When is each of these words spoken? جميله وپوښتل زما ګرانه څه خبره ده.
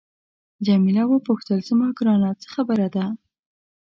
جميله 0.65 1.03
وپوښتل 1.07 1.59
زما 1.69 1.87
ګرانه 1.97 2.29
څه 2.41 2.47
خبره 2.53 2.87
ده. 2.95 3.05